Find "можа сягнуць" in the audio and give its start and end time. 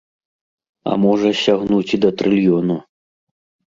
1.03-1.87